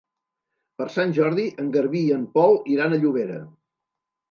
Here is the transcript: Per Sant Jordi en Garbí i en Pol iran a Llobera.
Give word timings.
Per 0.79 0.87
Sant 0.93 1.13
Jordi 1.17 1.45
en 1.65 1.69
Garbí 1.77 2.03
i 2.07 2.17
en 2.17 2.25
Pol 2.39 2.59
iran 2.79 2.99
a 2.99 3.01
Llobera. 3.07 3.39